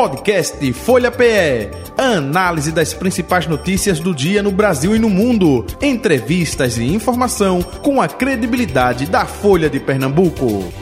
[0.00, 1.68] Podcast Folha PE.
[1.98, 5.66] Análise das principais notícias do dia no Brasil e no mundo.
[5.78, 10.72] Entrevistas e informação com a credibilidade da Folha de Pernambuco.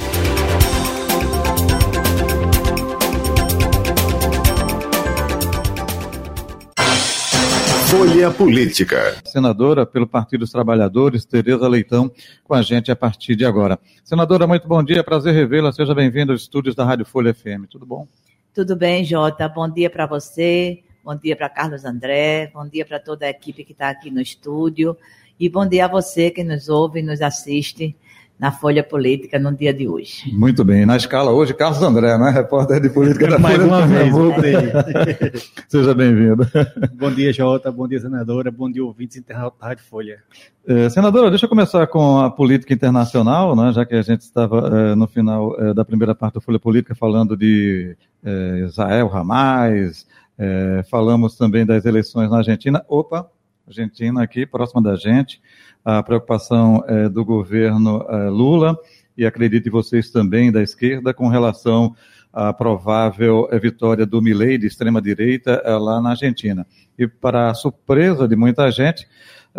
[7.88, 9.16] Folha Política.
[9.24, 12.08] Senadora pelo Partido dos Trabalhadores, Tereza Leitão,
[12.44, 13.80] com a gente a partir de agora.
[14.04, 15.72] Senadora, muito bom dia, prazer revê-la.
[15.72, 17.66] Seja bem-vinda aos estúdios da Rádio Folha FM.
[17.68, 18.06] Tudo bom?
[18.54, 19.48] Tudo bem, Jota.
[19.48, 23.64] Bom dia para você, bom dia para Carlos André, bom dia para toda a equipe
[23.64, 24.96] que está aqui no estúdio
[25.38, 27.96] e bom dia a você que nos ouve e nos assiste
[28.38, 30.32] na Folha Política no dia de hoje.
[30.32, 30.86] Muito bem.
[30.86, 32.30] Na escala hoje, Carlos André, né?
[32.30, 35.52] repórter de política da Mais Folha uma vez.
[35.68, 36.46] Seja bem-vindo.
[36.94, 37.72] bom dia, Jota.
[37.72, 38.50] Bom dia, senadora.
[38.50, 40.22] Bom dia, ouvintes internautas da Rádio Folha.
[40.66, 43.72] Eh, senadora, deixa eu começar com a política internacional, né?
[43.72, 46.94] já que a gente estava eh, no final eh, da primeira parte da Folha Política
[46.94, 50.06] falando de eh, Israel, Hamas,
[50.38, 52.84] eh, falamos também das eleições na Argentina.
[52.88, 53.30] Opa,
[53.66, 55.40] Argentina aqui, próxima da gente,
[55.84, 58.76] a preocupação eh, do governo eh, Lula,
[59.16, 61.94] e acredito em vocês também da esquerda, com relação
[62.32, 66.66] à provável vitória do Milei de extrema-direita eh, lá na Argentina.
[66.98, 69.06] E para surpresa de muita gente,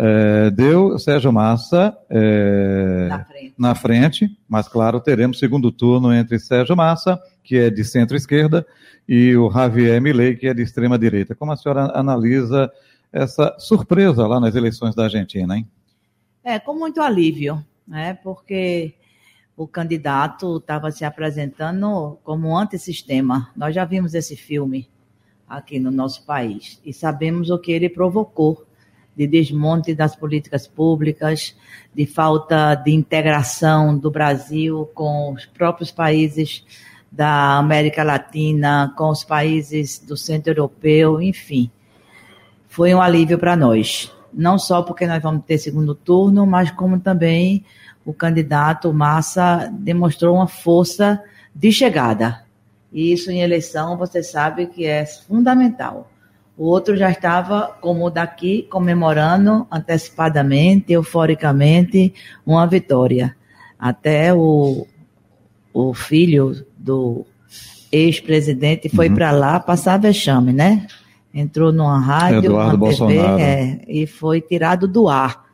[0.02, 3.54] eh, deu Sérgio Massa eh, Na frente.
[3.58, 8.66] na frente, mas claro, teremos segundo turno entre Sérgio Massa, que é de centro-esquerda,
[9.06, 11.34] e o Javier Milei, que é de extrema-direita.
[11.34, 12.72] Como a senhora analisa
[13.12, 15.68] essa surpresa lá nas eleições da Argentina, hein?
[16.42, 18.14] É, com muito alívio, né?
[18.24, 18.94] Porque
[19.54, 23.50] o candidato estava se apresentando como um antissistema.
[23.54, 24.88] Nós já vimos esse filme
[25.46, 28.64] aqui no nosso país e sabemos o que ele provocou
[29.16, 31.54] de desmonte das políticas públicas,
[31.94, 36.64] de falta de integração do Brasil com os próprios países
[37.10, 41.70] da América Latina, com os países do centro europeu, enfim.
[42.68, 47.00] Foi um alívio para nós não só porque nós vamos ter segundo turno, mas como
[47.00, 47.64] também
[48.04, 51.22] o candidato Massa demonstrou uma força
[51.54, 52.44] de chegada.
[52.92, 56.10] E isso em eleição você sabe que é fundamental.
[56.60, 62.12] O outro já estava, como o daqui, comemorando antecipadamente, euforicamente,
[62.44, 63.34] uma vitória.
[63.78, 64.86] Até o,
[65.72, 67.24] o filho do
[67.90, 69.14] ex-presidente foi Uhum.
[69.14, 70.86] para lá passar vexame, né?
[71.32, 75.46] Entrou numa rádio, Eduardo numa TV, é, e foi tirado do ar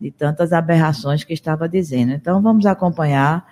[0.00, 2.12] de tantas aberrações que estava dizendo.
[2.12, 3.46] Então vamos acompanhar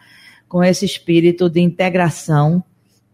[0.48, 2.64] com esse espírito de integração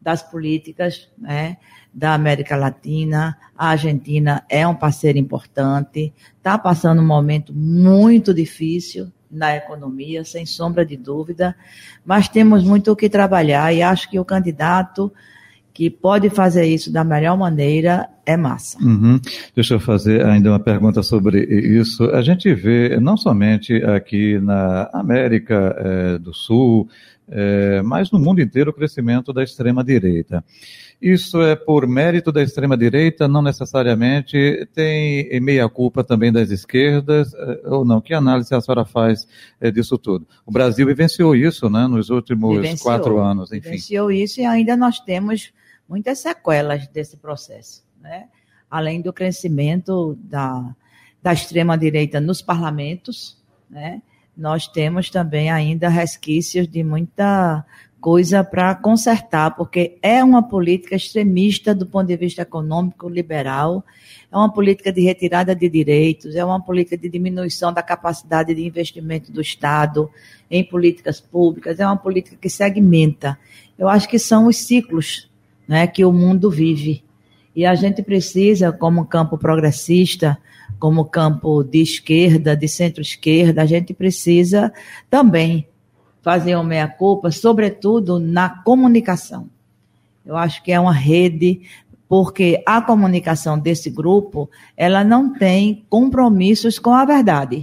[0.02, 1.56] das políticas né,
[1.92, 3.36] da América Latina.
[3.56, 10.44] A Argentina é um parceiro importante, está passando um momento muito difícil na economia, sem
[10.44, 11.56] sombra de dúvida,
[12.04, 15.10] mas temos muito o que trabalhar e acho que o candidato
[15.72, 18.78] que pode fazer isso da melhor maneira é massa.
[18.78, 19.18] Uhum.
[19.54, 22.04] Deixa eu fazer ainda uma pergunta sobre isso.
[22.10, 26.88] A gente vê, não somente aqui na América eh, do Sul,
[27.28, 30.44] eh, mas no mundo inteiro, o crescimento da extrema-direita.
[31.00, 37.84] Isso é por mérito da extrema-direita, não necessariamente tem meia-culpa também das esquerdas, eh, ou
[37.84, 38.00] não?
[38.00, 39.26] Que análise a senhora faz
[39.60, 40.26] eh, disso tudo?
[40.46, 42.84] O Brasil vivenciou isso né, nos últimos Vivenciou.
[42.84, 43.70] quatro anos, enfim.
[43.70, 45.52] Vivenciou isso e ainda nós temos
[45.88, 48.28] muitas sequelas desse processo, né?
[48.70, 50.74] Além do crescimento da,
[51.22, 53.36] da extrema-direita nos parlamentos,
[53.68, 54.00] né?
[54.36, 57.64] Nós temos também ainda resquícios de muita
[58.00, 63.84] coisa para consertar, porque é uma política extremista do ponto de vista econômico, liberal,
[64.30, 68.66] é uma política de retirada de direitos, é uma política de diminuição da capacidade de
[68.66, 70.10] investimento do Estado
[70.50, 73.38] em políticas públicas, é uma política que segmenta.
[73.78, 75.30] Eu acho que são os ciclos
[75.68, 77.04] né, que o mundo vive.
[77.54, 80.36] E a gente precisa, como campo progressista,
[80.82, 84.72] como campo de esquerda, de centro-esquerda, a gente precisa
[85.08, 85.68] também
[86.22, 89.48] fazer uma meia-culpa, sobretudo na comunicação.
[90.26, 91.60] Eu acho que é uma rede,
[92.08, 97.62] porque a comunicação desse grupo, ela não tem compromissos com a verdade.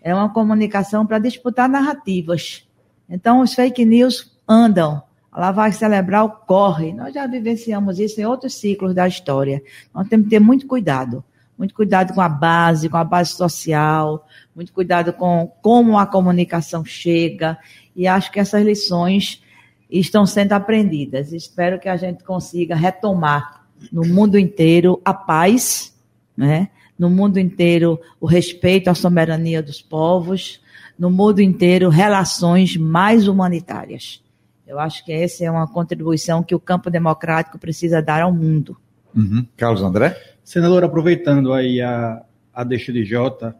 [0.00, 2.64] É uma comunicação para disputar narrativas.
[3.10, 5.02] Então, os fake news andam.
[5.32, 6.92] A lavagem cerebral corre.
[6.92, 9.60] Nós já vivenciamos isso em outros ciclos da história.
[9.92, 11.24] Nós temos que ter muito cuidado.
[11.56, 16.84] Muito cuidado com a base, com a base social, muito cuidado com como a comunicação
[16.84, 17.58] chega.
[17.94, 19.42] E acho que essas lições
[19.90, 21.32] estão sendo aprendidas.
[21.32, 25.94] Espero que a gente consiga retomar no mundo inteiro a paz,
[26.36, 26.70] né?
[26.98, 30.60] no mundo inteiro o respeito à soberania dos povos,
[30.98, 34.22] no mundo inteiro relações mais humanitárias.
[34.66, 38.76] Eu acho que essa é uma contribuição que o campo democrático precisa dar ao mundo.
[39.14, 39.46] Uhum.
[39.56, 40.16] Carlos André?
[40.42, 42.22] Senador, aproveitando aí a,
[42.52, 43.56] a deixa de Jota,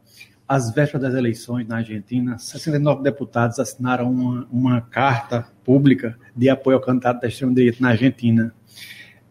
[0.46, 6.76] às vésperas das eleições na Argentina, 69 deputados assinaram uma, uma carta pública de apoio
[6.76, 8.54] ao candidato da extrema-direita na Argentina.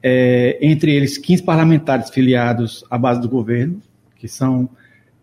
[0.01, 3.81] É, entre eles, 15 parlamentares filiados à base do governo,
[4.15, 4.69] que são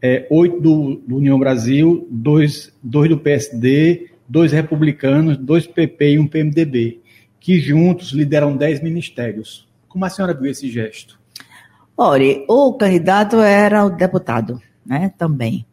[0.01, 6.19] é, oito do, do, União Brasil, dois, dois do PSD, dois republicanos, dois PP e
[6.19, 7.01] um PMDB,
[7.39, 9.69] que juntos lideram 10 ministérios.
[9.91, 11.21] Como a senhora viu esse gesto?
[11.95, 15.67] Olha, o candidato era o deputado, né, também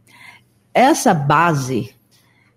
[0.78, 1.92] essa base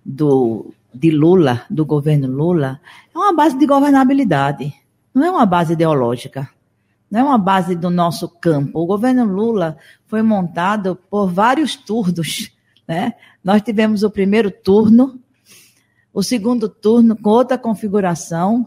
[0.05, 2.79] do, de Lula, do governo Lula,
[3.15, 4.75] é uma base de governabilidade,
[5.15, 6.47] não é uma base ideológica,
[7.11, 8.79] não é uma base do nosso campo.
[8.79, 12.53] O governo Lula foi montado por vários turnos.
[12.87, 13.15] Né?
[13.45, 15.21] Nós tivemos o primeiro turno,
[16.13, 18.67] o segundo turno com outra configuração,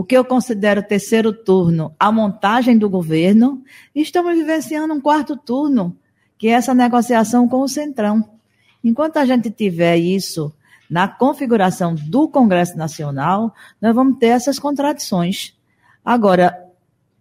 [0.00, 3.62] o que eu considero terceiro turno, a montagem do governo,
[3.94, 5.94] estamos vivenciando um quarto turno,
[6.38, 8.26] que é essa negociação com o Centrão.
[8.82, 10.54] Enquanto a gente tiver isso
[10.88, 15.54] na configuração do Congresso Nacional, nós vamos ter essas contradições.
[16.02, 16.58] Agora,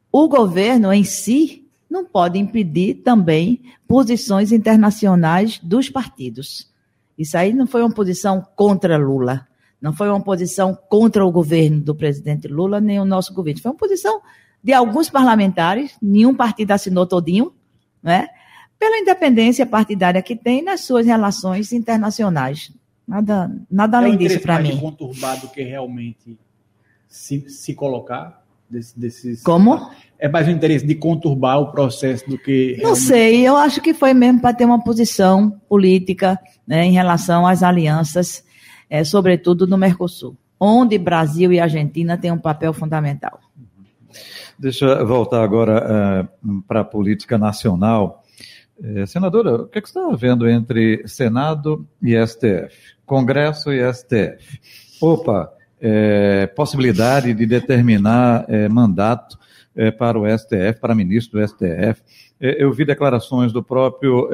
[0.10, 6.72] o governo em si não pode impedir também posições internacionais dos partidos.
[7.18, 9.49] Isso aí não foi uma posição contra Lula,
[9.81, 13.62] não foi uma posição contra o governo do presidente Lula, nem o nosso governo.
[13.62, 14.22] Foi uma posição
[14.64, 17.54] de alguns parlamentares, nenhum partido assinou todinho,
[18.04, 18.28] né?
[18.80, 22.72] pela independência partidária que tem nas suas relações internacionais.
[23.06, 24.78] Nada, nada além é um disso para mim.
[24.78, 26.38] É conturbado que realmente
[27.08, 29.44] se, se colocar desse, desses.
[29.44, 29.90] Como?
[30.18, 32.78] É mais o interesse de conturbar o processo do que.
[32.81, 37.48] Não sei, eu acho que foi mesmo para ter uma posição política né, em relação
[37.48, 38.44] às alianças,
[38.89, 43.39] é, sobretudo no Mercosul, onde Brasil e Argentina têm um papel fundamental.
[44.57, 48.24] Deixa eu voltar agora uh, para a política nacional.
[48.81, 52.95] É, senadora, o que, é que você está vendo entre Senado e STF?
[53.06, 54.59] Congresso e STF?
[55.01, 55.51] Opa,
[55.81, 59.38] é, possibilidade de determinar é, mandato
[59.75, 62.01] é, para o STF, para ministro do STF.
[62.39, 64.30] Eu vi declarações do próprio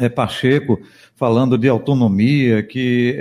[0.00, 0.80] é, Pacheco
[1.14, 3.14] falando de autonomia, que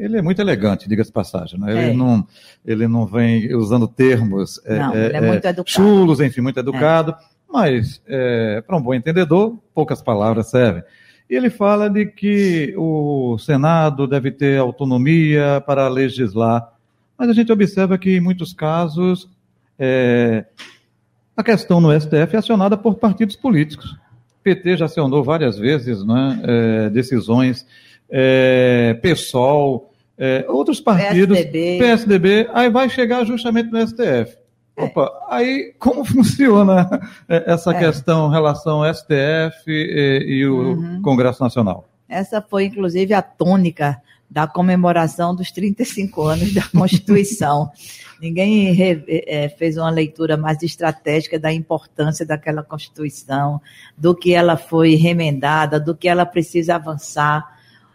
[0.00, 1.58] ele é muito elegante, diga-se passagem.
[1.58, 1.86] Né?
[1.88, 2.24] Ele, não,
[2.64, 5.68] ele não vem usando termos não, ele é muito educado.
[5.68, 7.16] chulos, enfim, muito educado
[7.56, 10.82] mas é, para um bom entendedor, poucas palavras servem.
[11.28, 16.70] E ele fala de que o Senado deve ter autonomia para legislar,
[17.18, 19.28] mas a gente observa que em muitos casos
[19.78, 20.44] é,
[21.36, 23.96] a questão no STF é acionada por partidos políticos.
[24.46, 27.66] O PT já acionou várias vezes né, é, decisões,
[28.08, 31.78] é, PSOL, é, outros partidos, PSDB.
[31.78, 34.36] PSDB, aí vai chegar justamente no STF.
[34.76, 34.84] É.
[34.84, 36.88] Opa, aí como funciona
[37.28, 37.78] essa é.
[37.80, 41.02] questão em relação ao STF e, e o uhum.
[41.02, 41.84] Congresso Nacional?
[42.08, 47.70] Essa foi, inclusive, a tônica da comemoração dos 35 anos da Constituição.
[48.20, 53.60] Ninguém re, é, fez uma leitura mais estratégica da importância daquela Constituição,
[53.96, 57.44] do que ela foi remendada, do que ela precisa avançar.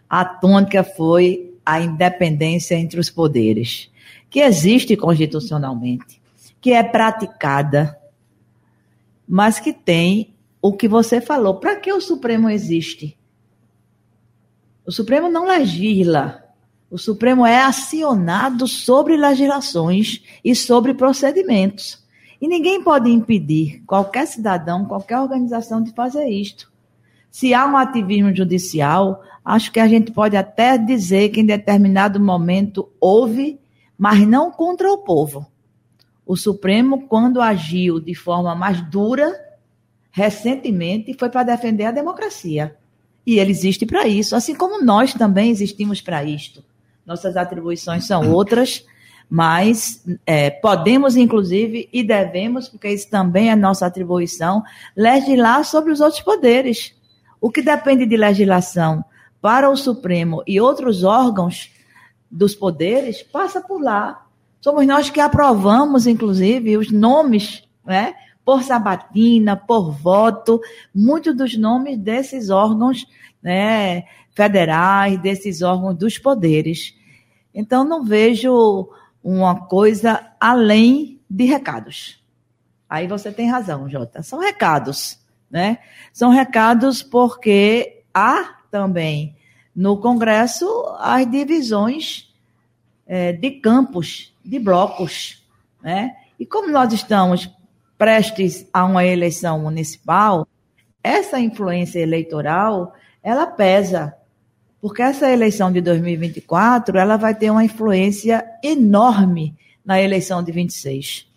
[0.08, 3.90] A tônica foi a independência entre os poderes,
[4.30, 6.22] que existe constitucionalmente
[6.62, 7.98] que é praticada,
[9.28, 11.56] mas que tem o que você falou.
[11.56, 13.18] Para que o Supremo existe?
[14.84, 16.42] O Supremo não legisla.
[16.90, 22.02] O Supremo é acionado sobre legislações e sobre procedimentos.
[22.40, 26.70] E ninguém pode impedir qualquer cidadão, qualquer organização de fazer isto.
[27.30, 32.18] Se há um ativismo judicial, acho que a gente pode até dizer que em determinado
[32.18, 33.60] momento houve,
[33.96, 35.46] mas não contra o povo.
[36.26, 39.32] O Supremo, quando agiu de forma mais dura,
[40.10, 42.76] recentemente, foi para defender a democracia.
[43.26, 46.62] E ele existe para isso, assim como nós também existimos para isto.
[47.06, 48.84] Nossas atribuições são outras,
[49.28, 54.62] mas é, podemos, inclusive, e devemos, porque isso também é nossa atribuição,
[54.96, 56.94] legislar sobre os outros poderes.
[57.40, 59.04] O que depende de legislação
[59.40, 61.70] para o Supremo e outros órgãos
[62.30, 64.26] dos poderes passa por lá.
[64.60, 68.14] Somos nós que aprovamos, inclusive, os nomes, né?
[68.44, 70.60] Por sabatina, por voto,
[70.94, 73.06] muitos dos nomes desses órgãos
[73.42, 76.94] né, federais, desses órgãos dos poderes.
[77.54, 78.88] Então, não vejo
[79.22, 82.22] uma coisa além de recados.
[82.88, 84.22] Aí você tem razão, Jota.
[84.22, 85.18] São recados,
[85.50, 85.78] né?
[86.12, 89.34] São recados porque há também
[89.74, 90.66] no Congresso
[90.98, 92.30] as divisões
[93.06, 95.42] é, de campos, de blocos.
[95.82, 96.14] Né?
[96.38, 97.50] E como nós estamos
[98.02, 100.44] prestes a uma eleição municipal,
[101.04, 104.12] essa influência eleitoral, ela pesa,
[104.80, 109.54] porque essa eleição de 2024, ela vai ter uma influência enorme
[109.84, 111.28] na eleição de 26.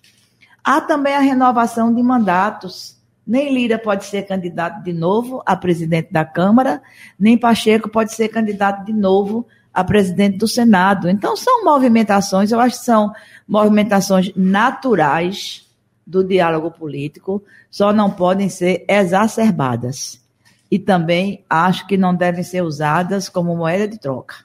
[0.63, 3.00] Há também a renovação de mandatos.
[3.27, 6.81] Nem Lira pode ser candidato de novo a presidente da Câmara,
[7.19, 11.07] nem Pacheco pode ser candidato de novo a presidente do Senado.
[11.12, 13.13] Então, são movimentações, eu acho que são
[13.48, 15.64] movimentações naturais
[16.06, 20.22] do diálogo político, só não podem ser exacerbadas.
[20.70, 24.36] E também acho que não devem ser usadas como moeda de troca.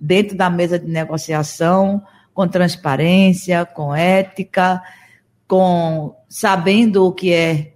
[0.00, 4.82] Dentro da mesa de negociação, com transparência, com ética,
[5.46, 7.74] com sabendo o que é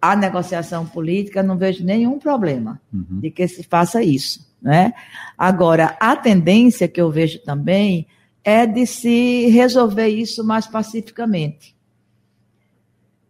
[0.00, 3.20] a negociação política, não vejo nenhum problema uhum.
[3.20, 4.48] de que se faça isso.
[4.62, 4.94] Né?
[5.36, 8.06] Agora, a tendência que eu vejo também
[8.42, 11.74] é de se resolver isso mais pacificamente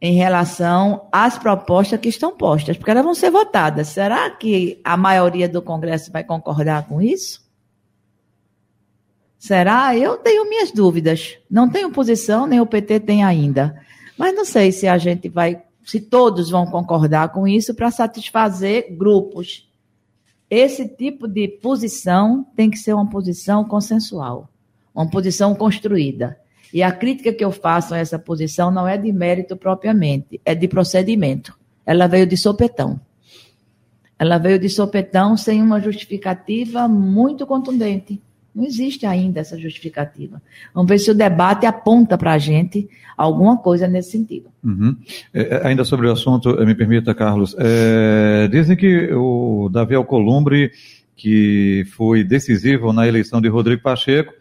[0.00, 3.88] em relação às propostas que estão postas, porque elas vão ser votadas.
[3.88, 7.44] Será que a maioria do Congresso vai concordar com isso?
[9.38, 9.96] Será?
[9.96, 11.38] Eu tenho minhas dúvidas.
[11.50, 13.78] Não tenho posição, nem o PT tem ainda.
[14.16, 18.94] Mas não sei se a gente vai, se todos vão concordar com isso para satisfazer
[18.96, 19.70] grupos.
[20.48, 24.48] Esse tipo de posição tem que ser uma posição consensual,
[24.94, 26.38] uma posição construída.
[26.72, 30.54] E a crítica que eu faço a essa posição não é de mérito propriamente, é
[30.54, 31.58] de procedimento.
[31.84, 33.00] Ela veio de sopetão.
[34.18, 38.20] Ela veio de sopetão sem uma justificativa muito contundente.
[38.54, 40.42] Não existe ainda essa justificativa.
[40.74, 44.48] Vamos ver se o debate aponta para a gente alguma coisa nesse sentido.
[44.62, 44.96] Uhum.
[45.32, 47.54] É, é ainda sobre o assunto, me permita, Carlos.
[47.58, 50.72] É, dizem que o Davi Alcolumbre,
[51.16, 54.32] que foi decisivo na eleição de Rodrigo Pacheco,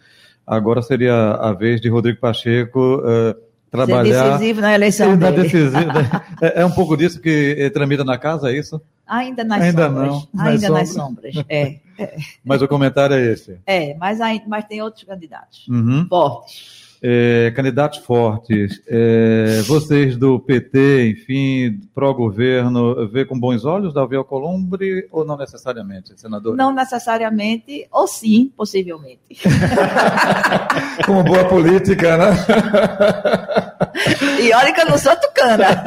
[0.50, 3.36] agora seria a vez de Rodrigo Pacheco uh,
[3.70, 4.24] trabalhar.
[4.24, 5.44] Ser decisivo na eleição dele.
[5.44, 6.10] Decisivo, né?
[6.42, 8.82] é, é, um pouco disso que tramita na casa, é isso?
[9.08, 10.08] Ainda nas Ainda sombras.
[10.08, 10.80] Não, nas Ainda sombras.
[10.80, 11.46] nas sombras.
[11.48, 12.16] É, é.
[12.44, 13.60] Mas o comentário é esse.
[13.66, 16.06] É, mas, mas tem outros candidatos uhum.
[16.10, 24.16] fortes é, candidatos fortes, é, vocês do PT, enfim, pró-governo, vê com bons olhos Davi
[24.16, 26.56] Alcolumbre ou não necessariamente, senador?
[26.56, 29.20] Não necessariamente, ou sim, possivelmente.
[31.06, 32.32] Como boa política, né?
[34.42, 35.84] E olha que eu não sou tucana.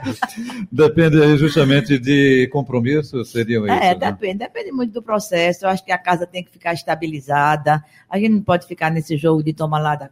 [0.70, 3.84] depende justamente de compromisso, seriam é, isso?
[3.84, 4.46] É, depende, né?
[4.46, 5.64] depende muito do processo.
[5.64, 7.84] Eu acho que a casa tem que ficar estabilizada.
[8.08, 10.08] A gente não pode ficar nesse jogo de tomar lá da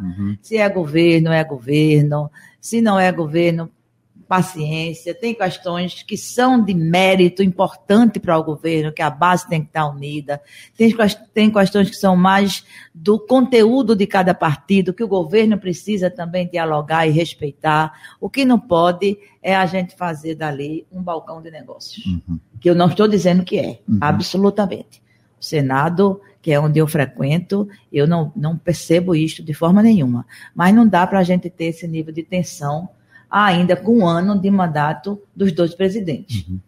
[0.00, 0.36] Uhum.
[0.40, 2.30] Se é governo, é governo.
[2.60, 3.70] Se não é governo,
[4.32, 5.14] paciência.
[5.14, 9.66] Tem questões que são de mérito importante para o governo, que a base tem que
[9.66, 10.40] estar unida.
[10.74, 10.90] Tem,
[11.34, 12.64] tem questões que são mais
[12.94, 17.92] do conteúdo de cada partido, que o governo precisa também dialogar e respeitar.
[18.18, 22.06] O que não pode é a gente fazer dali um balcão de negócios.
[22.06, 22.40] Uhum.
[22.58, 23.98] Que eu não estou dizendo que é, uhum.
[24.00, 25.02] absolutamente.
[25.44, 30.26] Senado que é onde eu frequento, eu não, não percebo isto de forma nenhuma.
[30.52, 32.88] Mas não dá para a gente ter esse nível de tensão
[33.30, 36.44] ainda com um ano de mandato dos dois presidentes.
[36.48, 36.58] Uhum.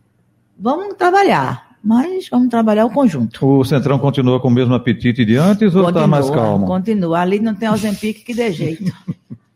[0.57, 3.45] Vamos trabalhar, mas vamos trabalhar o conjunto.
[3.45, 6.67] O Centrão continua com o mesmo apetite de antes ou está mais calmo?
[6.67, 7.19] Continua.
[7.19, 8.93] Ali não tem Ozempic que dê jeito.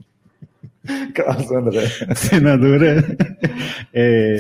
[1.15, 1.89] Cassandra.
[2.17, 3.17] Senadora,
[3.95, 4.39] é,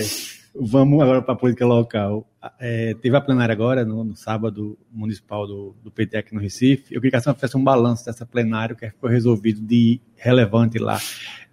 [0.60, 2.26] vamos agora para a política local.
[2.58, 6.94] É, teve a plenária agora, no, no sábado municipal do, do, PT aqui no Recife.
[6.94, 10.00] Eu queria que a senhora fizesse um balanço dessa plenária, o que foi resolvido de
[10.16, 10.98] relevante lá.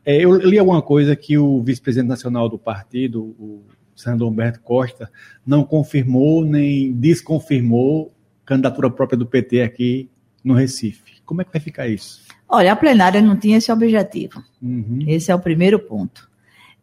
[0.06, 3.64] É, eu li alguma coisa que o vice-presidente nacional do partido, o
[3.96, 5.12] senador Humberto Costa,
[5.46, 8.14] não confirmou nem desconfirmou
[8.46, 10.10] candidatura própria do PT aqui
[10.44, 11.22] no Recife.
[11.26, 12.22] Como é que vai ficar isso?
[12.48, 14.44] Olha, a plenária não tinha esse objetivo.
[14.62, 15.00] Uhum.
[15.08, 16.30] Esse é o primeiro ponto.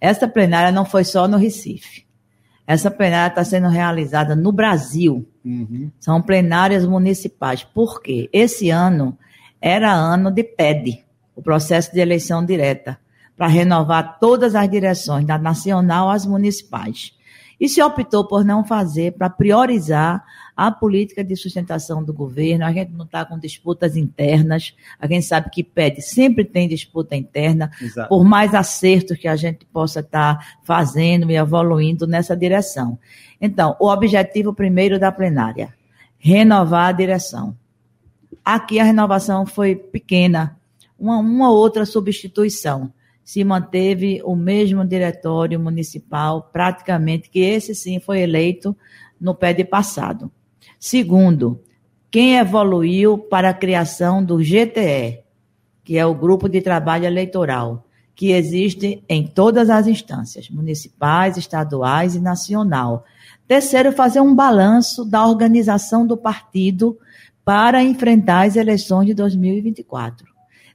[0.00, 2.04] Essa plenária não foi só no Recife.
[2.66, 5.26] Essa plenária está sendo realizada no Brasil.
[5.44, 5.90] Uhum.
[5.98, 7.64] São plenárias municipais.
[7.64, 8.28] Por quê?
[8.32, 9.16] Esse ano
[9.60, 11.04] era ano de PED,
[11.34, 12.98] o processo de eleição direta,
[13.36, 17.12] para renovar todas as direções, da nacional às municipais.
[17.62, 20.24] E se optou por não fazer para priorizar
[20.56, 22.64] a política de sustentação do governo.
[22.64, 24.74] A gente não está com disputas internas.
[24.98, 28.08] A gente sabe que pede sempre tem disputa interna, Exato.
[28.08, 32.98] por mais acertos que a gente possa estar tá fazendo e evoluindo nessa direção.
[33.40, 35.72] Então, o objetivo primeiro da plenária,
[36.18, 37.56] renovar a direção.
[38.44, 40.58] Aqui a renovação foi pequena,
[40.98, 42.92] uma, uma outra substituição
[43.24, 48.76] se manteve o mesmo diretório municipal, praticamente, que esse sim foi eleito
[49.20, 50.30] no pé de passado.
[50.78, 51.60] Segundo,
[52.10, 55.20] quem evoluiu para a criação do GTE,
[55.84, 62.14] que é o Grupo de Trabalho Eleitoral, que existe em todas as instâncias, municipais, estaduais
[62.14, 63.04] e nacional.
[63.48, 66.98] Terceiro, fazer um balanço da organização do partido
[67.44, 70.26] para enfrentar as eleições de 2024.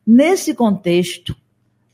[0.05, 1.35] Nesse contexto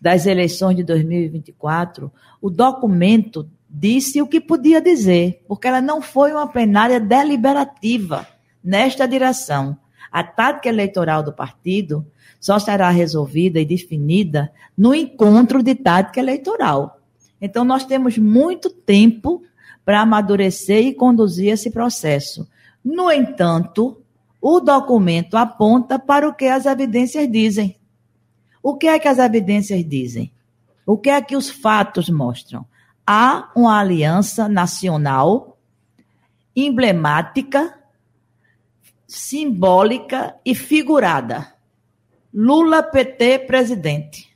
[0.03, 6.33] das eleições de 2024, o documento disse o que podia dizer, porque ela não foi
[6.33, 8.27] uma plenária deliberativa
[8.61, 9.77] nesta direção.
[10.11, 12.05] A tática eleitoral do partido
[12.37, 16.99] só será resolvida e definida no encontro de tática eleitoral.
[17.39, 19.41] Então, nós temos muito tempo
[19.85, 22.45] para amadurecer e conduzir esse processo.
[22.83, 24.01] No entanto,
[24.41, 27.77] o documento aponta para o que as evidências dizem.
[28.63, 30.31] O que é que as evidências dizem?
[30.85, 32.65] O que é que os fatos mostram?
[33.05, 35.57] Há uma aliança nacional
[36.55, 37.77] emblemática,
[39.05, 41.53] simbólica e figurada.
[42.33, 44.33] Lula, PT, presidente.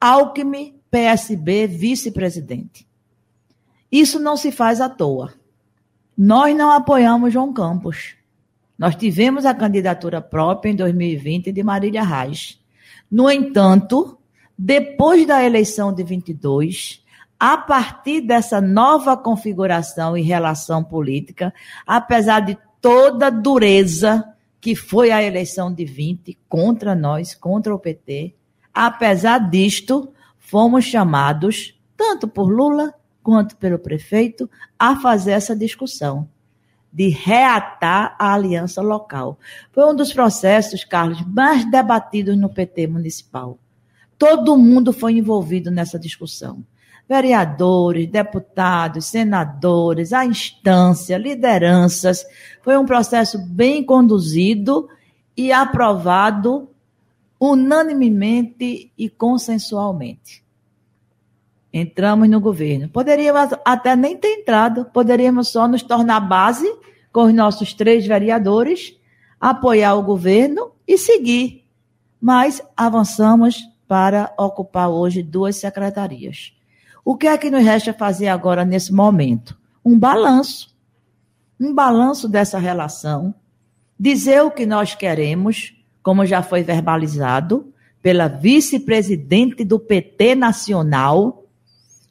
[0.00, 2.88] Alckmin, PSB, vice-presidente.
[3.92, 5.34] Isso não se faz à toa.
[6.16, 8.14] Nós não apoiamos João Campos.
[8.78, 12.59] Nós tivemos a candidatura própria em 2020 de Marília Reis.
[13.10, 14.18] No entanto,
[14.56, 17.04] depois da eleição de 22,
[17.38, 21.52] a partir dessa nova configuração e relação política,
[21.86, 24.24] apesar de toda a dureza
[24.60, 28.34] que foi a eleição de 20 contra nós, contra o PT,
[28.72, 34.48] apesar disto, fomos chamados, tanto por Lula quanto pelo prefeito,
[34.78, 36.28] a fazer essa discussão
[36.92, 39.38] de reatar a aliança local.
[39.72, 43.58] Foi um dos processos, Carlos, mais debatidos no PT municipal.
[44.18, 46.64] Todo mundo foi envolvido nessa discussão.
[47.08, 52.24] Vereadores, deputados, senadores, a instância, lideranças.
[52.62, 54.88] Foi um processo bem conduzido
[55.36, 56.68] e aprovado
[57.40, 60.44] unanimemente e consensualmente.
[61.72, 62.88] Entramos no governo.
[62.88, 66.66] Poderíamos até nem ter entrado, poderíamos só nos tornar base
[67.12, 68.96] com os nossos três vereadores,
[69.40, 71.64] apoiar o governo e seguir.
[72.20, 76.52] Mas avançamos para ocupar hoje duas secretarias.
[77.04, 79.58] O que é que nos resta fazer agora nesse momento?
[79.84, 80.70] Um balanço.
[81.58, 83.34] Um balanço dessa relação,
[83.98, 87.70] dizer o que nós queremos, como já foi verbalizado
[88.02, 91.39] pela vice-presidente do PT nacional,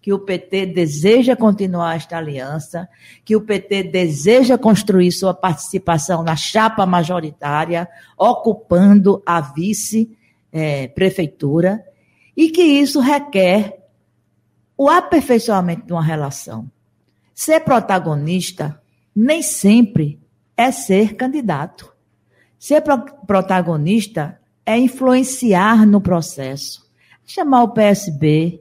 [0.10, 2.90] que o PT deseja continuar esta aliança,
[3.24, 11.92] que o PT deseja construir sua participação na chapa majoritária, ocupando a vice-prefeitura, é,
[12.36, 13.86] e que isso requer
[14.76, 16.68] o aperfeiçoamento de uma relação.
[17.32, 18.82] Ser protagonista
[19.16, 20.20] nem sempre
[20.58, 21.94] é ser candidato.
[22.58, 26.90] Ser pro protagonista é influenciar no processo.
[27.28, 28.60] Chamar o PSB,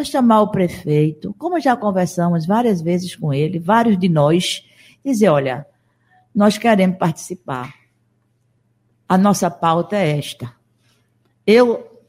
[0.00, 4.64] é chamar o prefeito, como já conversamos várias vezes com ele, vários de nós,
[5.04, 5.66] dizer: olha,
[6.34, 7.74] nós queremos participar.
[9.08, 10.52] A nossa pauta é esta.
[11.46, 12.02] Eu,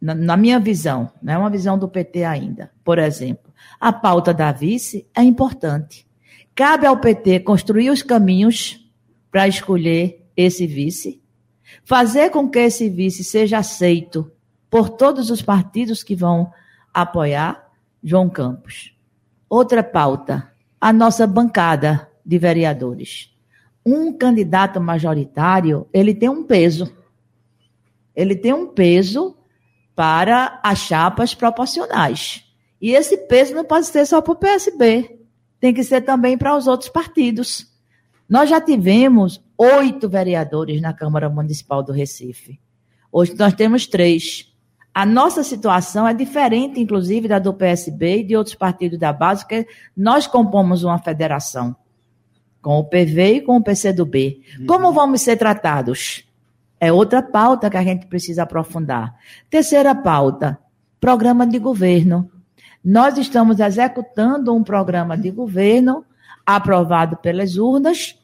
[0.00, 4.32] na, na minha visão, não é uma visão do PT ainda, por exemplo, a pauta
[4.32, 6.06] da vice é importante.
[6.54, 8.88] Cabe ao PT construir os caminhos
[9.30, 11.20] para escolher esse vice,
[11.84, 14.30] fazer com que esse vice seja aceito
[14.70, 16.52] por todos os partidos que vão
[16.94, 17.70] apoiar
[18.02, 18.96] João Campos.
[19.50, 23.34] Outra pauta, a nossa bancada de vereadores.
[23.84, 26.90] Um candidato majoritário, ele tem um peso.
[28.14, 29.36] Ele tem um peso
[29.94, 32.44] para as chapas proporcionais.
[32.80, 35.18] E esse peso não pode ser só para o PSB,
[35.60, 37.72] tem que ser também para os outros partidos.
[38.28, 42.60] Nós já tivemos oito vereadores na Câmara Municipal do Recife.
[43.10, 44.53] Hoje nós temos três.
[44.94, 49.42] A nossa situação é diferente, inclusive, da do PSB e de outros partidos da base,
[49.42, 51.74] porque nós compomos uma federação
[52.62, 54.40] com o PV e com o PCdoB.
[54.60, 54.66] Uhum.
[54.66, 56.24] Como vamos ser tratados?
[56.78, 59.14] É outra pauta que a gente precisa aprofundar.
[59.50, 60.58] Terceira pauta:
[61.00, 62.30] programa de governo.
[62.84, 66.04] Nós estamos executando um programa de governo
[66.46, 68.16] aprovado pelas urnas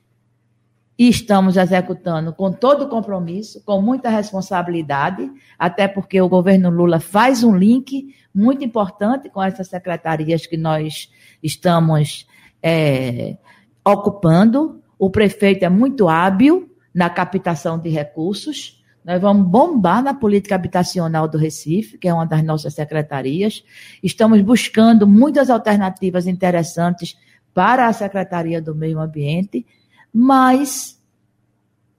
[1.00, 7.42] e estamos executando com todo compromisso, com muita responsabilidade, até porque o governo Lula faz
[7.42, 11.10] um link muito importante com essas secretarias que nós
[11.42, 12.26] estamos
[12.62, 13.38] é,
[13.82, 14.82] ocupando.
[14.98, 18.84] O prefeito é muito hábil na captação de recursos.
[19.02, 23.64] Nós vamos bombar na política habitacional do Recife, que é uma das nossas secretarias.
[24.02, 27.16] Estamos buscando muitas alternativas interessantes
[27.54, 29.64] para a Secretaria do Meio Ambiente
[30.12, 31.00] mas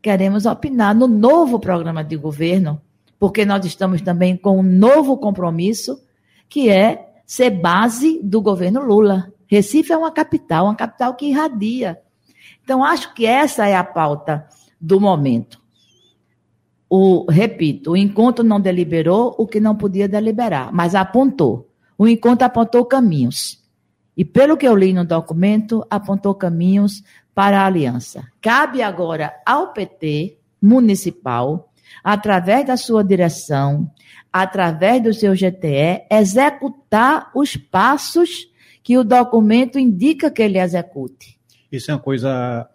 [0.01, 2.81] queremos opinar no novo programa de governo,
[3.19, 6.01] porque nós estamos também com um novo compromisso,
[6.49, 9.31] que é ser base do governo Lula.
[9.47, 11.99] Recife é uma capital, uma capital que irradia.
[12.63, 14.47] Então, acho que essa é a pauta
[14.79, 15.61] do momento.
[16.89, 21.69] O, repito, o encontro não deliberou o que não podia deliberar, mas apontou.
[21.97, 23.61] O encontro apontou caminhos.
[24.17, 27.03] E pelo que eu li no documento, apontou caminhos
[27.41, 28.23] para a aliança.
[28.39, 31.73] Cabe agora ao PT municipal,
[32.03, 33.91] através da sua direção,
[34.31, 38.47] através do seu GTE, executar os passos
[38.83, 41.39] que o documento indica que ele execute.
[41.71, 42.69] Isso é uma coisa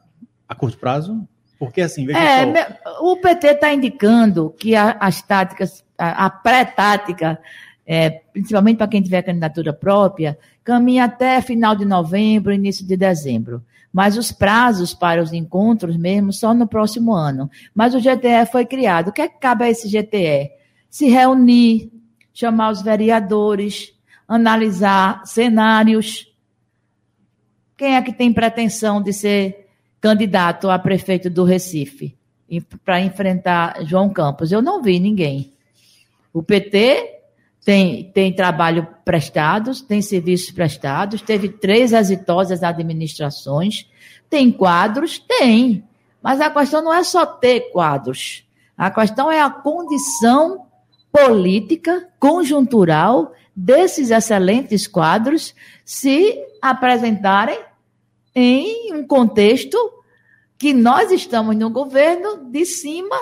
[0.49, 1.25] a curto prazo?
[1.61, 3.05] Porque assim, veja é, só.
[3.09, 7.39] O PT está indicando que a, as táticas, a, a pré-tática,
[7.87, 13.63] é, principalmente para quem tiver candidatura própria, caminha até final de novembro, início de dezembro.
[13.93, 17.49] Mas os prazos para os encontros mesmo só no próximo ano.
[17.73, 19.09] Mas o GTE foi criado.
[19.09, 20.51] O que, é que cabe a esse GTE?
[20.91, 21.93] Se reunir,
[22.35, 23.95] chamar os vereadores,
[24.27, 26.27] analisar cenários.
[27.77, 29.69] Quem é que tem pretensão de ser
[30.01, 32.17] candidato a prefeito do Recife
[32.85, 34.51] para enfrentar João Campos?
[34.51, 35.55] Eu não vi ninguém.
[36.33, 37.16] O PT
[37.67, 43.91] tem, tem trabalho prestados, tem serviços prestados, teve três exitosas administrações,
[44.31, 45.19] tem quadros?
[45.19, 45.83] Tem.
[46.23, 48.47] Mas a questão não é só ter quadros.
[48.79, 50.67] A questão é a condição
[51.11, 55.53] política, conjuntural, desses excelentes quadros
[55.85, 57.59] se apresentarem
[58.33, 59.77] em um contexto
[60.57, 63.17] que nós estamos no governo de cima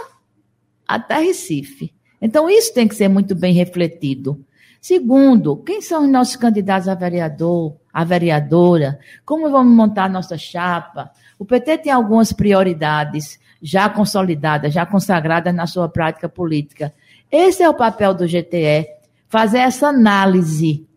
[0.87, 1.95] até Recife.
[2.25, 4.43] Então, isso tem que ser muito bem refletido.
[4.81, 8.99] Segundo, quem são os nossos candidatos a vereador, a vereadora?
[9.27, 11.11] Como vamos montar a nossa chapa?
[11.39, 16.95] O PT tem algumas prioridades já consolidadas, já consagradas na sua prática política.
[17.31, 18.89] Esse é o papel do GTE,
[19.29, 20.89] fazer essa análise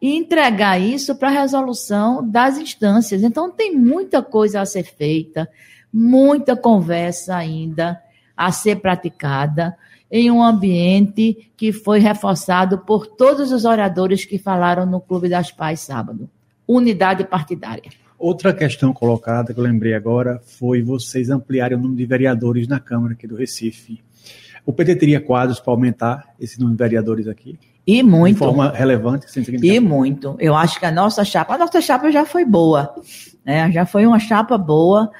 [0.00, 3.24] e entregar isso para a resolução das instâncias.
[3.24, 5.50] Então, tem muita coisa a ser feita,
[5.92, 8.00] muita conversa ainda
[8.36, 9.76] a ser praticada
[10.10, 15.50] em um ambiente que foi reforçado por todos os oradores que falaram no Clube das
[15.50, 16.28] Pais sábado.
[16.66, 17.90] Unidade partidária.
[18.18, 22.80] Outra questão colocada que eu lembrei agora foi vocês ampliarem o número de vereadores na
[22.80, 24.00] Câmara aqui do Recife.
[24.64, 27.58] O PT teria quadros para aumentar esse número de vereadores aqui?
[27.86, 28.34] E muito.
[28.34, 30.34] De forma relevante, sem E muito.
[30.40, 32.92] Eu acho que a nossa chapa, a nossa chapa já foi boa,
[33.44, 33.70] né?
[33.70, 35.10] Já foi uma chapa boa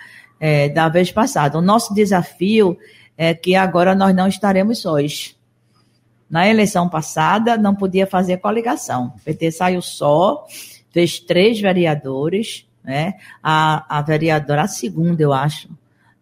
[0.41, 1.57] é, da vez passada.
[1.57, 2.77] O nosso desafio
[3.17, 5.37] é que agora nós não estaremos sós.
[6.29, 9.15] Na eleição passada, não podia fazer coligação.
[9.17, 10.45] O PT saiu só,
[10.91, 13.15] fez três vereadores, né?
[13.43, 15.69] A, a vereadora, a segunda, eu acho,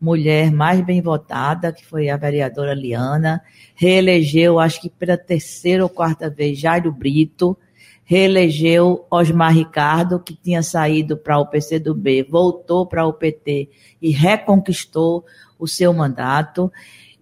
[0.00, 3.42] mulher mais bem votada, que foi a vereadora Liana,
[3.74, 7.56] reelegeu, acho que pela terceira ou quarta vez, Jairo Brito,
[8.04, 15.24] reelegeu Osmar Ricardo, que tinha saído para o PCdoB, voltou para o PT e reconquistou
[15.64, 16.72] o seu mandato.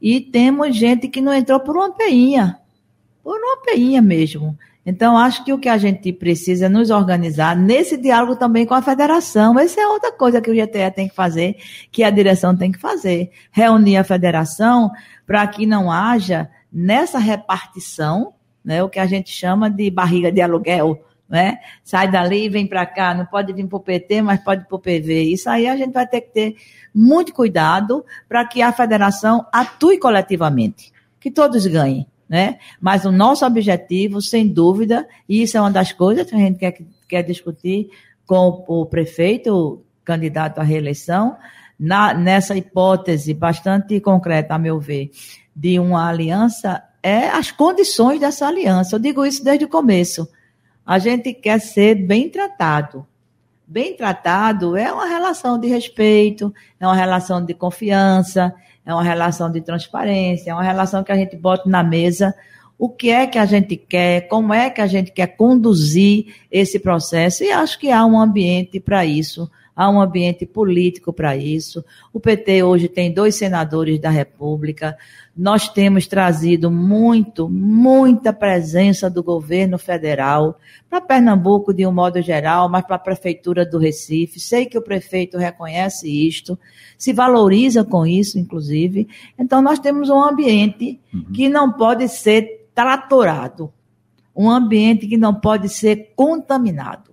[0.00, 2.59] E temos gente que não entrou por uma peinha,
[3.22, 4.59] por uma peinha mesmo.
[4.85, 8.74] Então, acho que o que a gente precisa é nos organizar nesse diálogo também com
[8.74, 9.57] a federação.
[9.59, 11.57] Essa é outra coisa que o GTE tem que fazer,
[11.92, 13.31] que a direção tem que fazer.
[13.52, 14.90] Reunir a federação
[15.24, 20.40] para que não haja nessa repartição, né, o que a gente chama de barriga de
[20.40, 21.00] aluguel,
[21.33, 21.61] né?
[21.83, 24.79] Sai dali, vem para cá, não pode vir para o PT, mas pode para o
[24.79, 25.23] PV.
[25.23, 26.57] Isso aí a gente vai ter que ter
[26.95, 32.07] muito cuidado para que a federação atue coletivamente, que todos ganhem.
[32.29, 32.59] Né?
[32.79, 36.59] Mas o nosso objetivo, sem dúvida, e isso é uma das coisas que a gente
[36.59, 36.77] quer,
[37.09, 37.88] quer discutir
[38.27, 41.38] com o prefeito, o candidato à reeleição,
[41.81, 45.11] na, nessa hipótese bastante concreta, a meu ver,
[45.57, 48.97] de uma aliança, é as condições dessa aliança.
[48.97, 50.29] Eu digo isso desde o começo.
[50.87, 53.07] A gente quer ser bem tratado.
[53.66, 59.51] Bem tratado é uma relação de respeito, é uma relação de confiança, é uma relação
[59.51, 62.35] de transparência, é uma relação que a gente bota na mesa
[62.79, 66.81] o que é que a gente quer, como é que a gente quer conduzir esse
[66.81, 71.85] processo, e acho que há um ambiente para isso há um ambiente político para isso.
[72.12, 74.96] O PT hoje tem dois senadores da República.
[75.37, 80.58] Nós temos trazido muito, muita presença do governo federal
[80.90, 84.38] para Pernambuco de um modo geral, mas para a prefeitura do Recife.
[84.38, 86.58] Sei que o prefeito reconhece isto,
[86.98, 89.08] se valoriza com isso, inclusive.
[89.38, 91.24] Então nós temos um ambiente uhum.
[91.32, 93.72] que não pode ser tratorado,
[94.37, 97.12] um ambiente que não pode ser contaminado.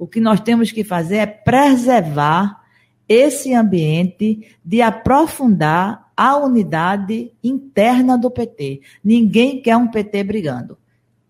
[0.00, 2.64] O que nós temos que fazer é preservar
[3.06, 8.80] esse ambiente de aprofundar a unidade interna do PT.
[9.04, 10.78] Ninguém quer um PT brigando.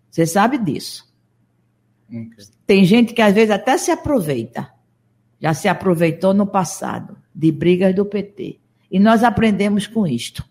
[0.09, 1.05] Você sabe disso.
[2.65, 4.71] Tem gente que às vezes até se aproveita.
[5.41, 8.57] Já se aproveitou no passado de brigas do PT.
[8.89, 10.45] E nós aprendemos com isto.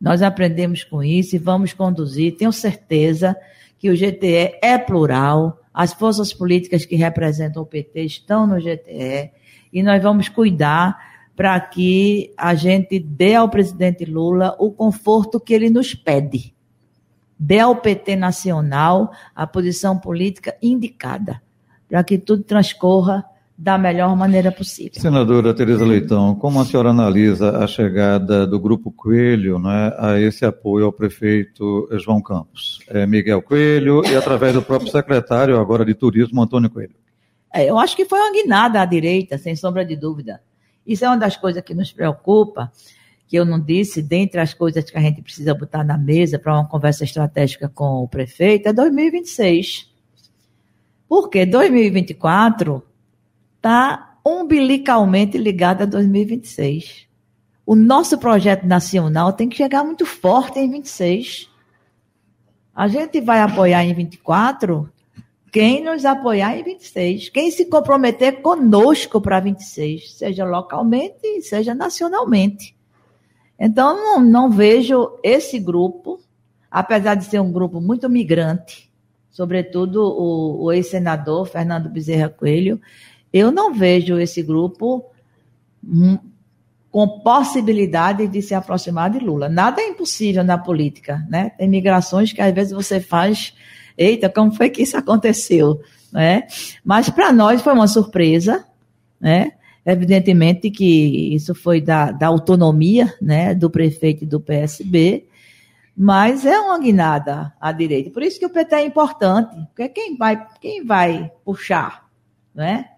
[0.00, 2.34] Nós aprendemos com isso e vamos conduzir.
[2.34, 3.36] Tenho certeza
[3.78, 9.30] que o GTE é plural, as forças políticas que representam o PT estão no GTE
[9.72, 15.54] e nós vamos cuidar para que a gente dê ao presidente Lula o conforto que
[15.54, 16.54] ele nos pede.
[17.38, 21.42] Dê ao PT nacional a posição política indicada,
[21.88, 23.24] para que tudo transcorra
[23.62, 25.00] da melhor maneira possível.
[25.00, 30.44] Senadora Tereza Leitão, como a senhora analisa a chegada do Grupo Coelho né, a esse
[30.44, 32.80] apoio ao prefeito João Campos?
[32.88, 36.96] É Miguel Coelho e através do próprio secretário agora de Turismo, Antônio Coelho.
[37.54, 40.40] É, eu acho que foi uma guinada à direita, sem sombra de dúvida.
[40.84, 42.72] Isso é uma das coisas que nos preocupa,
[43.28, 46.52] que eu não disse, dentre as coisas que a gente precisa botar na mesa para
[46.52, 49.88] uma conversa estratégica com o prefeito, é 2026.
[51.08, 52.82] Porque 2024
[53.62, 57.06] está umbilicalmente ligada a 2026.
[57.64, 61.48] O nosso projeto nacional tem que chegar muito forte em 26.
[62.74, 64.90] A gente vai apoiar em 24
[65.52, 72.74] quem nos apoiar em 26, quem se comprometer conosco para 26, seja localmente, seja nacionalmente.
[73.60, 76.18] Então, não, não vejo esse grupo,
[76.70, 78.90] apesar de ser um grupo muito migrante,
[79.30, 82.80] sobretudo o, o ex-senador Fernando Bezerra Coelho,
[83.32, 85.04] eu não vejo esse grupo
[85.82, 86.18] hum,
[86.90, 89.48] com possibilidade de se aproximar de Lula.
[89.48, 91.50] Nada é impossível na política, né?
[91.56, 93.54] Tem migrações que às vezes você faz,
[93.96, 95.80] eita, como foi que isso aconteceu,
[96.12, 96.46] né?
[96.84, 98.66] Mas para nós foi uma surpresa,
[99.18, 99.52] né?
[99.84, 105.26] Evidentemente que isso foi da, da autonomia, né, do prefeito do PSB,
[105.96, 108.10] mas é uma guinada à direita.
[108.10, 112.06] Por isso que o PT é importante, porque quem vai, quem vai puxar,
[112.54, 112.91] né?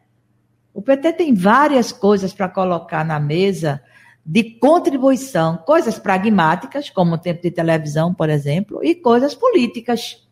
[0.74, 3.80] O PT tem várias coisas para colocar na mesa
[4.26, 10.26] de contribuição, coisas pragmáticas, como o tempo de televisão, por exemplo, e coisas políticas.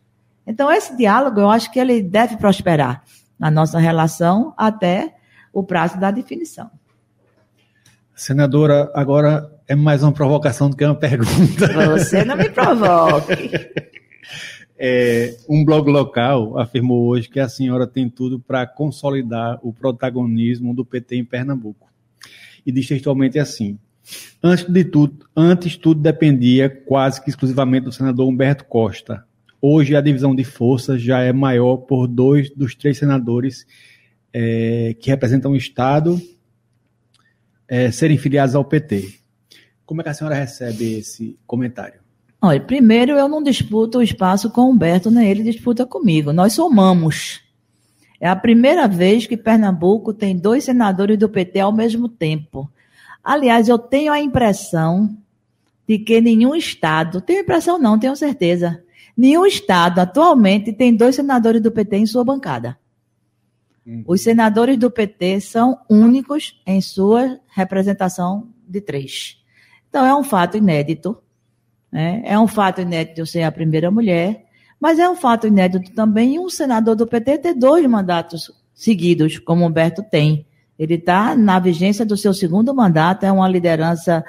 [0.45, 3.03] Então, esse diálogo, eu acho que ele deve prosperar
[3.39, 5.15] na nossa relação até
[5.53, 6.69] o prazo da definição.
[8.13, 11.67] Senadora, agora é mais uma provocação do que uma pergunta.
[11.91, 13.51] Você não me provoque.
[14.85, 20.75] É, um blog local afirmou hoje que a senhora tem tudo para consolidar o protagonismo
[20.75, 21.89] do PT em Pernambuco.
[22.65, 23.79] E diz textualmente assim:
[24.43, 29.25] antes de tudo, antes tudo dependia quase que exclusivamente do senador Humberto Costa.
[29.61, 33.65] Hoje a divisão de forças já é maior por dois dos três senadores
[34.33, 36.21] é, que representam o Estado
[37.69, 39.13] é, serem filiados ao PT.
[39.85, 42.02] Como é que a senhora recebe esse comentário?
[42.45, 46.33] Olha, primeiro eu não disputo o espaço com o Humberto, nem ele disputa comigo.
[46.33, 47.39] Nós somamos.
[48.19, 52.69] É a primeira vez que Pernambuco tem dois senadores do PT ao mesmo tempo.
[53.23, 55.17] Aliás, eu tenho a impressão
[55.87, 58.83] de que nenhum estado, tenho impressão não, tenho certeza,
[59.15, 62.77] nenhum estado atualmente tem dois senadores do PT em sua bancada.
[63.87, 64.03] Hum.
[64.05, 69.41] Os senadores do PT são únicos em sua representação de três.
[69.89, 71.22] Então é um fato inédito
[71.93, 72.23] né?
[72.25, 74.45] É um fato inédito eu ser a primeira mulher,
[74.79, 79.63] mas é um fato inédito também um senador do PT ter dois mandatos seguidos, como
[79.63, 80.47] Humberto tem.
[80.77, 84.25] Ele está na vigência do seu segundo mandato, é uma liderança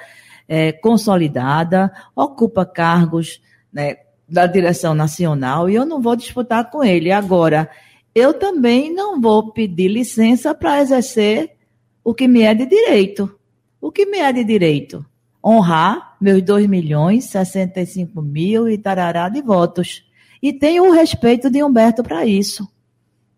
[0.47, 3.41] é, consolidada, ocupa cargos
[3.73, 3.95] né,
[4.29, 7.11] da direção nacional e eu não vou disputar com ele.
[7.11, 7.67] Agora,
[8.13, 11.55] eu também não vou pedir licença para exercer
[12.03, 13.35] o que me é de direito.
[13.81, 15.03] O que me é de direito?
[15.45, 20.03] honrar meus 2 milhões 65 mil e tarará de votos.
[20.41, 22.67] E tenho o respeito de Humberto para isso.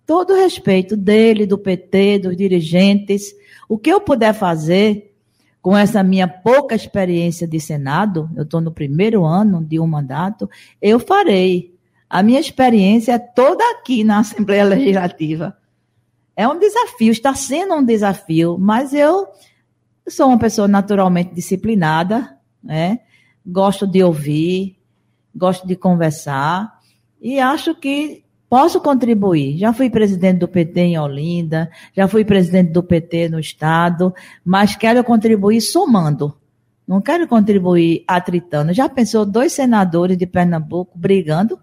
[0.06, 3.36] Todo o respeito dele, do PT, dos dirigentes.
[3.68, 5.14] O que eu puder fazer
[5.62, 10.50] com essa minha pouca experiência de Senado, eu estou no primeiro ano de um mandato,
[10.82, 11.76] eu farei.
[12.10, 15.58] A minha experiência é toda aqui na Assembleia Legislativa.
[16.38, 19.28] É um desafio, está sendo um desafio, mas eu
[20.08, 23.00] sou uma pessoa naturalmente disciplinada, né?
[23.46, 24.78] Gosto de ouvir,
[25.36, 26.80] gosto de conversar
[27.22, 29.58] e acho que posso contribuir.
[29.58, 34.76] Já fui presidente do PT em Olinda, já fui presidente do PT no estado, mas
[34.76, 36.36] quero contribuir somando.
[36.88, 38.74] Não quero contribuir atritando.
[38.74, 41.60] Já pensou dois senadores de Pernambuco brigando?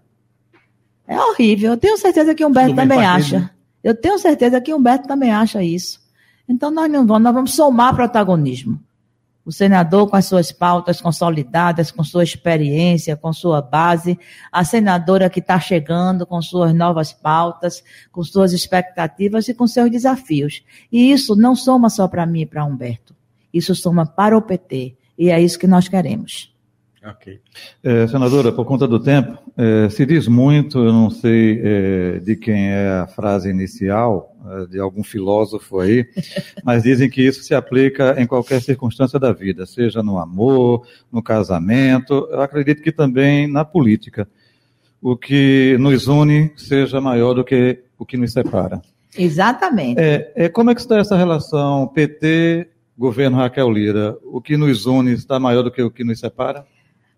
[1.07, 1.71] É horrível.
[1.71, 3.37] Eu tenho certeza que Humberto também partido.
[3.37, 3.51] acha.
[3.83, 5.99] Eu tenho certeza que Humberto também acha isso.
[6.47, 8.79] Então nós não vamos, nós vamos somar protagonismo.
[9.45, 14.17] O senador com as suas pautas consolidadas, com sua experiência, com sua base,
[14.51, 19.91] a senadora que está chegando com suas novas pautas, com suas expectativas e com seus
[19.91, 20.63] desafios.
[20.91, 23.15] E isso não soma só para mim e para Humberto.
[23.53, 24.97] Isso soma para o PT.
[25.17, 26.54] E é isso que nós queremos.
[27.07, 27.39] Ok.
[27.83, 32.35] É, senadora, por conta do tempo, é, se diz muito, eu não sei é, de
[32.35, 36.03] quem é a frase inicial, é, de algum filósofo aí,
[36.65, 41.21] mas dizem que isso se aplica em qualquer circunstância da vida, seja no amor, no
[41.21, 44.27] casamento, eu acredito que também na política.
[44.99, 48.81] O que nos une seja maior do que o que nos separa.
[49.15, 49.99] Exatamente.
[50.01, 54.17] É, é como é que está essa relação PT, governo Raquel Lira?
[54.23, 56.65] O que nos une está maior do que o que nos separa?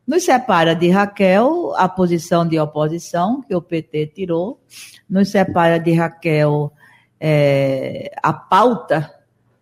[0.08, 4.62] Nos separa de Raquel a posição de oposição que o PT tirou,
[5.10, 6.72] nos separa de Raquel
[7.20, 9.14] é, a pauta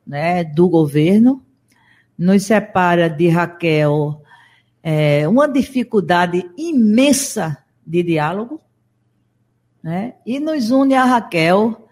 [0.05, 1.43] né, do governo,
[2.15, 4.21] nos separa de Raquel
[4.83, 8.61] é, uma dificuldade imensa de diálogo,
[9.81, 11.87] né, e nos une a Raquel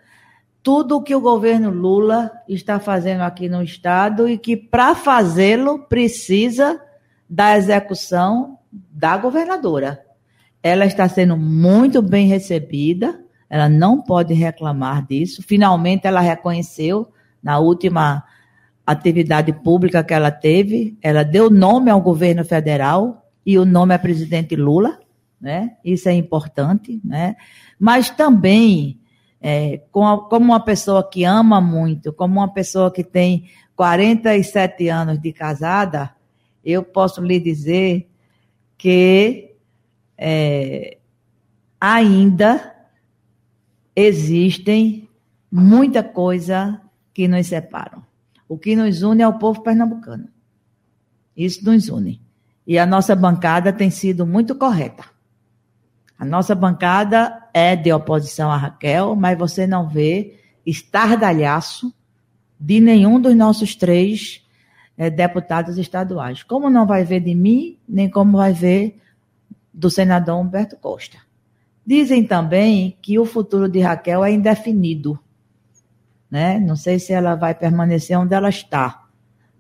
[0.62, 5.80] tudo o que o governo Lula está fazendo aqui no Estado e que, para fazê-lo,
[5.80, 6.80] precisa
[7.34, 10.06] da execução da governadora.
[10.62, 13.20] Ela está sendo muito bem recebida,
[13.50, 15.42] ela não pode reclamar disso.
[15.42, 18.24] Finalmente, ela reconheceu na última
[18.86, 23.98] atividade pública que ela teve, ela deu nome ao governo federal e o nome é
[23.98, 25.00] presidente Lula,
[25.42, 25.72] né?
[25.84, 27.36] Isso é importante, né?
[27.80, 29.00] Mas também,
[29.42, 35.34] é, como uma pessoa que ama muito, como uma pessoa que tem 47 anos de
[35.34, 36.14] casada,
[36.64, 38.10] eu posso lhe dizer
[38.78, 39.56] que
[40.18, 40.98] é,
[41.80, 42.74] ainda
[43.96, 45.10] existem
[45.52, 46.82] muita coisa
[47.14, 48.04] que nos separam.
[48.48, 50.28] O que nos une é o povo pernambucano.
[51.36, 52.22] Isso nos une.
[52.66, 55.04] E a nossa bancada tem sido muito correta.
[56.18, 61.94] A nossa bancada é de oposição a Raquel, mas você não vê estardalhaço
[62.60, 64.43] de nenhum dos nossos três
[64.98, 66.44] é, deputados estaduais.
[66.44, 69.00] Como não vai ver de mim, nem como vai ver
[69.74, 71.18] do senador Humberto Costa.
[71.86, 75.20] Dizem também que o futuro de Raquel é indefinido.
[76.30, 76.60] Né?
[76.60, 79.04] Não sei se ela vai permanecer onde ela está.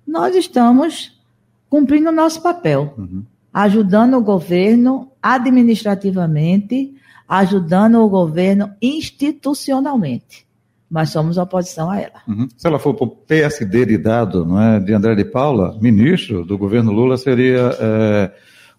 [0.06, 1.22] Nós estamos
[1.70, 3.24] cumprindo o nosso papel, uhum.
[3.54, 6.96] ajudando o governo administrativamente,
[7.28, 10.46] ajudando o governo institucionalmente
[10.94, 12.22] mas somos oposição a ela.
[12.28, 12.48] Uhum.
[12.56, 16.46] Se ela for para o PSD de dado, não é, de André de Paula, ministro
[16.46, 18.32] do governo Lula, seria é,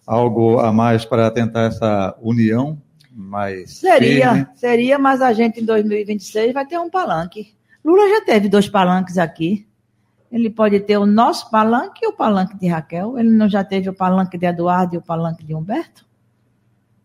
[0.07, 4.47] algo a mais para tentar essa união mais Seria, firme.
[4.55, 7.53] seria, mas a gente em 2026 vai ter um palanque.
[7.83, 9.67] Lula já teve dois palanques aqui.
[10.31, 13.19] Ele pode ter o nosso palanque e o palanque de Raquel.
[13.19, 16.05] Ele não já teve o palanque de Eduardo e o palanque de Humberto?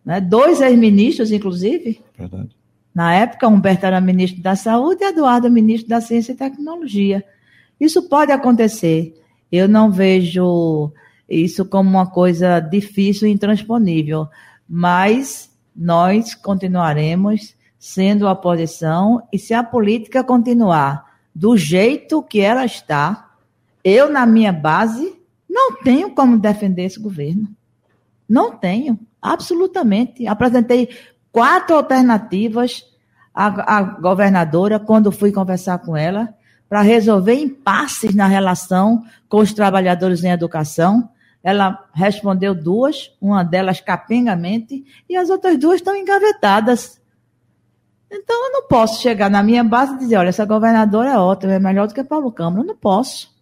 [0.04, 0.20] Né?
[0.20, 2.00] Dois ex-ministros, inclusive.
[2.16, 2.59] Verdade.
[2.94, 7.24] Na época, Humberto era ministro da Saúde e Eduardo ministro da Ciência e Tecnologia.
[7.78, 9.14] Isso pode acontecer.
[9.50, 10.92] Eu não vejo
[11.28, 14.28] isso como uma coisa difícil e intransponível,
[14.68, 22.64] mas nós continuaremos sendo a oposição e se a política continuar do jeito que ela
[22.64, 23.30] está,
[23.82, 25.14] eu, na minha base,
[25.48, 27.48] não tenho como defender esse governo.
[28.28, 30.26] Não tenho, absolutamente.
[30.26, 30.90] Apresentei
[31.32, 32.84] quatro alternativas
[33.34, 36.34] à, à governadora quando fui conversar com ela
[36.68, 41.08] para resolver impasses na relação com os trabalhadores em educação.
[41.42, 47.00] Ela respondeu duas, uma delas capengamente, e as outras duas estão engavetadas.
[48.10, 51.54] Então eu não posso chegar na minha base e dizer, olha, essa governadora é ótima,
[51.54, 52.62] é melhor do que Paulo Câmara.
[52.62, 53.34] Eu não posso.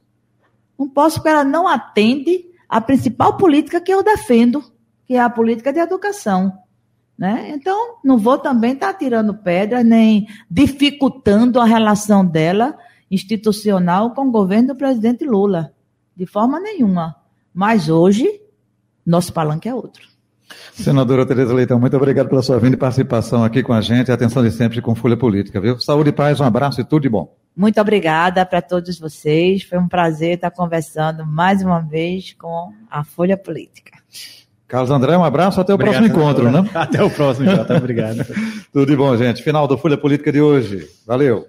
[0.78, 4.62] Não posso porque ela não atende a principal política que eu defendo,
[5.06, 6.56] que é a política de educação.
[7.18, 7.50] Né?
[7.52, 12.78] Então, não vou também estar tá tirando pedra, nem dificultando a relação dela
[13.10, 15.72] institucional com o governo do presidente Lula.
[16.16, 17.16] De forma nenhuma.
[17.52, 18.40] Mas hoje,
[19.04, 20.06] nosso palanque é outro.
[20.72, 24.12] Senadora Tereza Leitão, muito obrigado pela sua vinda e participação aqui com a gente.
[24.12, 25.78] Atenção de sempre com Folha Política, viu?
[25.80, 27.36] Saúde e paz, um abraço e tudo de bom.
[27.54, 29.64] Muito obrigada para todos vocês.
[29.64, 33.98] Foi um prazer estar conversando mais uma vez com a Folha Política.
[34.68, 36.68] Carlos André, um abraço, até o Obrigado, próximo encontro, né?
[36.74, 37.74] Até o próximo, Jota.
[37.78, 38.24] Obrigado.
[38.70, 39.42] Tudo de bom, gente.
[39.42, 40.86] Final do Folha Política de hoje.
[41.06, 41.46] Valeu.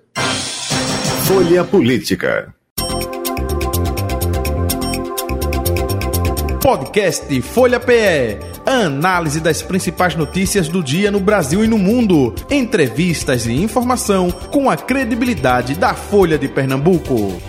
[1.26, 2.53] Folha Política.
[6.61, 13.47] Podcast Folha PE análise das principais notícias do dia no Brasil e no mundo, entrevistas
[13.47, 17.41] e informação com a credibilidade da Folha de Pernambuco.